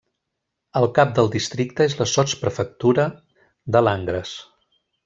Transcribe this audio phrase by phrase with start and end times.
[0.79, 3.07] El cap del districte és la sotsprefectura
[3.77, 4.37] de Langres.